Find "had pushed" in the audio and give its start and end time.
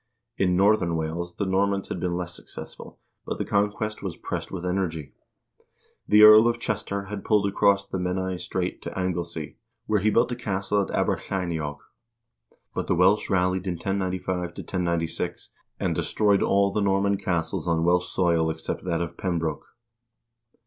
7.03-7.45